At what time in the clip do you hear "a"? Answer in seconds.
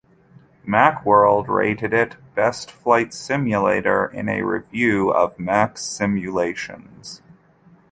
4.29-4.41